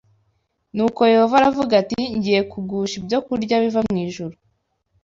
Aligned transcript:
Nuko 0.75 0.99
Yehova 1.13 1.35
aravuga 1.37 1.73
ati 1.81 1.97
‘ngiye 2.15 2.39
kugusha 2.51 2.95
ibyokurya 2.99 3.55
biva 3.63 3.79
mu 3.89 3.95
ijuru 4.05 4.35